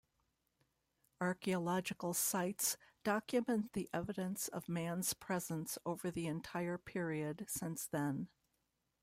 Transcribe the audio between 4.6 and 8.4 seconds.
man's presence over the entire period since then.